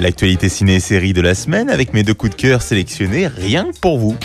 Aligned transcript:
L'actualité 0.00 0.48
ciné 0.48 0.76
et 0.76 0.80
série 0.80 1.12
de 1.12 1.20
la 1.20 1.34
semaine 1.34 1.68
avec 1.68 1.92
mes 1.92 2.02
deux 2.02 2.14
coups 2.14 2.34
de 2.34 2.40
cœur 2.40 2.62
sélectionnés 2.62 3.26
rien 3.26 3.70
que 3.70 3.78
pour 3.78 3.98
vous. 3.98 4.16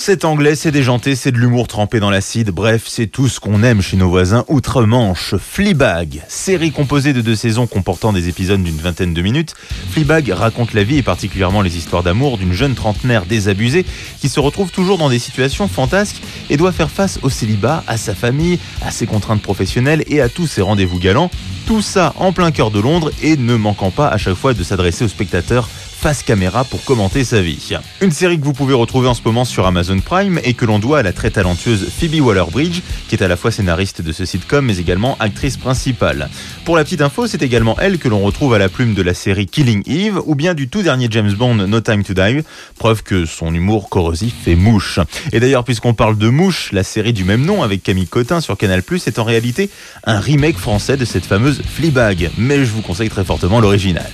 C'est 0.00 0.24
anglais, 0.24 0.54
c'est 0.54 0.70
déjanté, 0.70 1.16
c'est 1.16 1.32
de 1.32 1.38
l'humour 1.38 1.66
trempé 1.66 1.98
dans 1.98 2.08
l'acide. 2.08 2.50
Bref, 2.50 2.84
c'est 2.86 3.08
tout 3.08 3.26
ce 3.28 3.40
qu'on 3.40 3.64
aime 3.64 3.82
chez 3.82 3.96
nos 3.96 4.08
voisins 4.08 4.44
outre-Manche. 4.46 5.34
Fleabag, 5.36 6.22
série 6.28 6.70
composée 6.70 7.12
de 7.12 7.20
deux 7.20 7.34
saisons 7.34 7.66
comportant 7.66 8.12
des 8.12 8.28
épisodes 8.28 8.62
d'une 8.62 8.76
vingtaine 8.76 9.12
de 9.12 9.20
minutes. 9.22 9.54
Fleabag 9.90 10.30
raconte 10.30 10.72
la 10.72 10.84
vie 10.84 10.98
et 10.98 11.02
particulièrement 11.02 11.62
les 11.62 11.76
histoires 11.76 12.04
d'amour 12.04 12.38
d'une 12.38 12.52
jeune 12.52 12.76
trentenaire 12.76 13.26
désabusée 13.26 13.84
qui 14.20 14.28
se 14.28 14.38
retrouve 14.38 14.70
toujours 14.70 14.98
dans 14.98 15.10
des 15.10 15.18
situations 15.18 15.66
fantasques 15.66 16.22
et 16.48 16.56
doit 16.56 16.72
faire 16.72 16.90
face 16.90 17.18
au 17.22 17.28
célibat, 17.28 17.82
à 17.88 17.96
sa 17.96 18.14
famille, 18.14 18.60
à 18.82 18.92
ses 18.92 19.06
contraintes 19.06 19.42
professionnelles 19.42 20.04
et 20.06 20.20
à 20.20 20.28
tous 20.28 20.46
ses 20.46 20.62
rendez-vous 20.62 21.00
galants. 21.00 21.30
Tout 21.66 21.82
ça 21.82 22.14
en 22.18 22.32
plein 22.32 22.52
cœur 22.52 22.70
de 22.70 22.78
Londres 22.78 23.10
et 23.20 23.36
ne 23.36 23.56
manquant 23.56 23.90
pas 23.90 24.06
à 24.06 24.16
chaque 24.16 24.36
fois 24.36 24.54
de 24.54 24.62
s'adresser 24.62 25.04
aux 25.04 25.08
spectateurs 25.08 25.68
face 25.98 26.22
caméra 26.22 26.62
pour 26.62 26.84
commenter 26.84 27.24
sa 27.24 27.40
vie. 27.40 27.76
Une 28.00 28.12
série 28.12 28.38
que 28.38 28.44
vous 28.44 28.52
pouvez 28.52 28.72
retrouver 28.72 29.08
en 29.08 29.14
ce 29.14 29.22
moment 29.24 29.44
sur 29.44 29.66
Amazon 29.66 29.98
Prime 29.98 30.38
et 30.44 30.54
que 30.54 30.64
l'on 30.64 30.78
doit 30.78 31.00
à 31.00 31.02
la 31.02 31.12
très 31.12 31.30
talentueuse 31.30 31.88
Phoebe 31.90 32.24
Waller-Bridge, 32.24 32.82
qui 33.08 33.16
est 33.16 33.22
à 33.22 33.26
la 33.26 33.36
fois 33.36 33.50
scénariste 33.50 34.00
de 34.00 34.12
ce 34.12 34.24
sitcom 34.24 34.64
mais 34.64 34.78
également 34.78 35.16
actrice 35.18 35.56
principale. 35.56 36.30
Pour 36.64 36.76
la 36.76 36.84
petite 36.84 37.02
info, 37.02 37.26
c'est 37.26 37.42
également 37.42 37.76
elle 37.80 37.98
que 37.98 38.08
l'on 38.08 38.20
retrouve 38.20 38.54
à 38.54 38.58
la 38.58 38.68
plume 38.68 38.94
de 38.94 39.02
la 39.02 39.12
série 39.12 39.46
Killing 39.46 39.82
Eve 39.86 40.20
ou 40.24 40.36
bien 40.36 40.54
du 40.54 40.68
tout 40.68 40.82
dernier 40.82 41.08
James 41.10 41.32
Bond 41.32 41.66
No 41.66 41.80
Time 41.80 42.04
to 42.04 42.14
Die, 42.14 42.44
preuve 42.78 43.02
que 43.02 43.26
son 43.26 43.52
humour 43.52 43.88
corrosif 43.88 44.34
fait 44.44 44.54
mouche. 44.54 45.00
Et 45.32 45.40
d'ailleurs, 45.40 45.64
puisqu'on 45.64 45.94
parle 45.94 46.16
de 46.16 46.28
mouche, 46.28 46.70
la 46.70 46.84
série 46.84 47.12
du 47.12 47.24
même 47.24 47.44
nom 47.44 47.64
avec 47.64 47.82
Camille 47.82 48.06
Cotin 48.06 48.40
sur 48.40 48.56
Canal+, 48.56 48.82
est 49.06 49.18
en 49.18 49.24
réalité 49.24 49.68
un 50.04 50.20
remake 50.20 50.58
français 50.58 50.96
de 50.96 51.04
cette 51.04 51.26
fameuse 51.26 51.60
Fleabag, 51.74 52.30
mais 52.38 52.58
je 52.58 52.70
vous 52.70 52.82
conseille 52.82 53.10
très 53.10 53.24
fortement 53.24 53.58
l'original. 53.58 54.06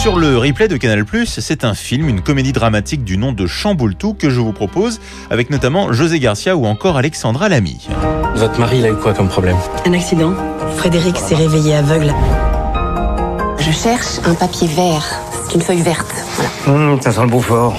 Sur 0.00 0.16
le 0.16 0.38
replay 0.38 0.68
de 0.68 0.76
Canal+, 0.76 1.04
c'est 1.26 1.64
un 1.64 1.74
film, 1.74 2.08
une 2.08 2.20
comédie 2.20 2.52
dramatique 2.52 3.02
du 3.02 3.18
nom 3.18 3.32
de 3.32 3.48
Chamboultou 3.48 4.14
que 4.14 4.30
je 4.30 4.38
vous 4.38 4.52
propose, 4.52 5.00
avec 5.28 5.50
notamment 5.50 5.92
José 5.92 6.20
Garcia 6.20 6.56
ou 6.56 6.66
encore 6.66 6.96
Alexandra 6.96 7.48
Lamy. 7.48 7.88
Votre 8.36 8.60
mari, 8.60 8.78
il 8.78 8.86
a 8.86 8.90
eu 8.90 8.94
quoi 8.94 9.12
comme 9.12 9.28
problème? 9.28 9.56
Un 9.86 9.92
accident. 9.94 10.34
Frédéric 10.76 11.16
s'est 11.16 11.34
réveillé 11.34 11.74
aveugle. 11.74 12.14
Je 13.58 13.72
cherche 13.72 14.20
un 14.24 14.34
papier 14.34 14.68
vert. 14.68 15.04
C'est 15.32 15.56
une 15.56 15.62
feuille 15.62 15.82
verte. 15.82 16.14
Voilà. 16.36 16.78
Mmh, 16.78 17.00
ça 17.02 17.10
sent 17.10 17.26
le 17.28 17.40
fort. 17.40 17.74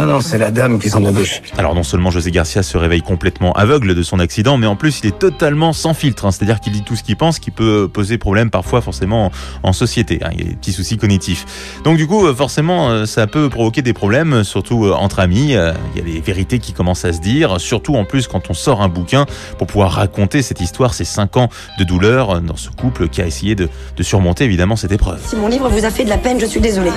Ah 0.00 0.06
non, 0.06 0.20
c'est 0.20 0.38
la 0.38 0.50
dame 0.50 0.78
qui 0.78 0.88
s'en 0.90 1.04
embauche. 1.04 1.42
Alors 1.56 1.74
non 1.74 1.82
seulement 1.82 2.10
José 2.10 2.30
Garcia 2.30 2.62
se 2.62 2.78
réveille 2.78 3.02
complètement 3.02 3.52
aveugle 3.52 3.94
de 3.94 4.02
son 4.02 4.20
accident, 4.20 4.56
mais 4.56 4.66
en 4.66 4.76
plus 4.76 5.00
il 5.02 5.08
est 5.08 5.18
totalement 5.18 5.72
sans 5.72 5.92
filtre. 5.94 6.24
hein. 6.24 6.30
C'est-à-dire 6.30 6.60
qu'il 6.60 6.72
dit 6.72 6.82
tout 6.82 6.94
ce 6.96 7.02
qu'il 7.02 7.16
pense, 7.16 7.38
qui 7.38 7.50
peut 7.50 7.88
poser 7.92 8.16
problème 8.18 8.50
parfois 8.50 8.80
forcément 8.80 9.32
en 9.62 9.72
société. 9.72 10.20
hein. 10.24 10.28
Il 10.32 10.38
y 10.38 10.42
a 10.42 10.48
des 10.50 10.54
petits 10.56 10.72
soucis 10.72 10.96
cognitifs. 10.98 11.44
Donc 11.84 11.96
du 11.96 12.06
coup, 12.06 12.26
euh, 12.26 12.34
forcément, 12.34 12.90
euh, 12.90 13.06
ça 13.06 13.26
peut 13.26 13.48
provoquer 13.48 13.82
des 13.82 13.92
problèmes, 13.92 14.44
surtout 14.44 14.84
euh, 14.86 14.92
entre 14.94 15.18
amis. 15.18 15.48
Il 15.48 15.96
y 15.96 16.00
a 16.00 16.02
des 16.04 16.20
vérités 16.20 16.58
qui 16.60 16.72
commencent 16.72 17.04
à 17.04 17.12
se 17.12 17.20
dire, 17.20 17.60
surtout 17.60 17.96
en 17.96 18.04
plus 18.04 18.28
quand 18.28 18.50
on 18.50 18.54
sort 18.54 18.82
un 18.82 18.88
bouquin 18.88 19.26
pour 19.58 19.66
pouvoir 19.66 19.92
raconter 19.92 20.42
cette 20.42 20.60
histoire, 20.60 20.94
ces 20.94 21.04
cinq 21.04 21.36
ans 21.36 21.48
de 21.78 21.84
douleur 21.84 22.40
dans 22.40 22.56
ce 22.56 22.68
couple 22.70 23.08
qui 23.08 23.20
a 23.22 23.26
essayé 23.26 23.54
de, 23.54 23.68
de 23.96 24.02
surmonter 24.02 24.44
évidemment 24.44 24.76
cette 24.76 24.92
épreuve. 24.92 25.20
Si 25.26 25.36
mon 25.36 25.48
livre 25.48 25.68
vous 25.68 25.84
a 25.84 25.90
fait 25.90 26.04
de 26.04 26.10
la 26.10 26.18
peine, 26.18 26.38
je 26.40 26.46
suis 26.46 26.60
désolée. 26.60 26.90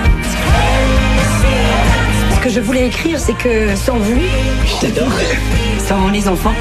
Ce 2.42 2.45
que 2.47 2.50
je 2.56 2.59
voulais 2.59 2.88
écrire, 2.88 3.20
c'est 3.20 3.38
que 3.38 3.75
sans 3.75 3.97
vous, 4.00 4.20
sans 5.78 6.09
les 6.09 6.28
enfants, 6.28 6.53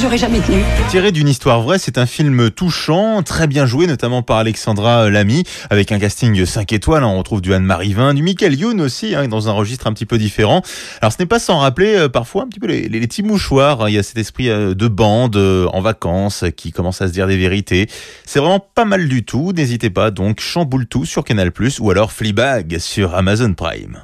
j'aurais 0.00 0.16
jamais 0.16 0.40
tenu. 0.40 0.62
Tiré 0.88 1.12
d'une 1.12 1.28
histoire 1.28 1.60
vraie, 1.60 1.78
c'est 1.78 1.98
un 1.98 2.06
film 2.06 2.50
touchant, 2.50 3.22
très 3.22 3.46
bien 3.46 3.66
joué, 3.66 3.86
notamment 3.86 4.22
par 4.22 4.38
Alexandra 4.38 5.10
Lamy, 5.10 5.44
avec 5.68 5.92
un 5.92 5.98
casting 5.98 6.46
5 6.46 6.72
étoiles. 6.72 7.04
hein. 7.04 7.08
On 7.08 7.18
retrouve 7.18 7.42
du 7.42 7.52
Anne-Marie 7.52 7.92
Vin, 7.92 8.14
du 8.14 8.22
Michael 8.22 8.54
Youn 8.58 8.80
aussi, 8.80 9.14
hein, 9.14 9.28
dans 9.28 9.50
un 9.50 9.52
registre 9.52 9.86
un 9.86 9.92
petit 9.92 10.06
peu 10.06 10.16
différent. 10.16 10.62
Alors 11.02 11.12
ce 11.12 11.18
n'est 11.20 11.26
pas 11.26 11.38
sans 11.38 11.58
rappeler 11.58 11.96
euh, 11.96 12.08
parfois 12.08 12.44
un 12.44 12.48
petit 12.48 12.60
peu 12.60 12.66
les, 12.68 12.88
les- 12.88 12.98
les 13.00 13.06
petits 13.06 13.22
mouchoirs. 13.22 13.82
hein. 13.82 13.90
Il 13.90 13.94
y 13.94 13.98
a 13.98 14.02
cet 14.02 14.16
esprit 14.16 14.48
euh, 14.48 14.72
de 14.72 14.88
bande 14.88 15.36
euh, 15.36 15.66
en 15.66 15.82
vacances 15.82 16.44
euh, 16.44 16.48
qui 16.50 16.72
commence 16.72 17.02
à 17.02 17.08
se 17.08 17.12
dire 17.12 17.26
des 17.26 17.36
vérités. 17.36 17.88
C'est 18.24 18.38
vraiment 18.38 18.60
pas 18.74 18.86
mal 18.86 19.06
du 19.06 19.22
tout. 19.22 19.52
N'hésitez 19.54 19.90
pas 19.90 20.10
donc, 20.10 20.40
chamboule 20.40 20.86
tout 20.86 21.04
sur 21.04 21.24
Canal+, 21.24 21.52
ou 21.80 21.90
alors 21.90 22.10
Fleabag 22.10 22.78
sur 22.78 23.14
Amazon 23.14 23.52
Prime. 23.52 24.00